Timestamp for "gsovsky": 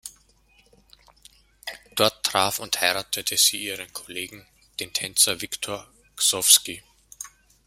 6.15-6.81